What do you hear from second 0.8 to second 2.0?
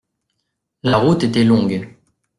La route était longue.